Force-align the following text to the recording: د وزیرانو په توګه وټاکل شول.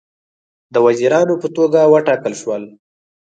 د 0.73 0.75
وزیرانو 0.85 1.33
په 1.41 1.47
توګه 1.57 1.79
وټاکل 1.93 2.33
شول. 2.41 2.63